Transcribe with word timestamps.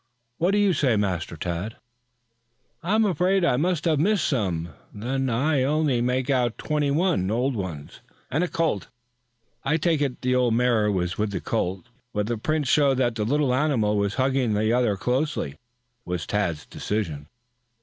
"What 0.39 0.49
do 0.49 0.57
you 0.57 0.73
say, 0.73 0.95
Master 0.95 1.37
Tad?" 1.37 1.75
"I 2.81 2.95
am 2.95 3.05
afraid 3.05 3.45
I 3.45 3.55
must 3.55 3.85
have 3.85 3.99
missed 3.99 4.25
some, 4.25 4.69
then. 4.91 5.29
I 5.29 5.61
only 5.61 6.01
make 6.01 6.27
out 6.27 6.57
twenty 6.57 6.89
one 6.89 7.29
old 7.29 7.55
ones 7.55 7.99
and 8.31 8.43
a 8.43 8.47
colt. 8.47 8.87
I 9.63 9.77
take 9.77 10.01
it 10.01 10.19
the 10.23 10.33
old 10.33 10.55
mare 10.55 10.91
was 10.91 11.19
with 11.19 11.29
the 11.29 11.39
colt, 11.39 11.85
for 12.13 12.23
the 12.23 12.39
prints 12.39 12.67
show 12.69 12.95
that 12.95 13.13
the 13.13 13.25
little 13.25 13.53
animal 13.53 13.95
was 13.95 14.15
hugging 14.15 14.55
the 14.55 14.73
other 14.73 14.97
closely," 14.97 15.59
was 16.03 16.25
Tad's 16.25 16.65
decision. 16.65 17.27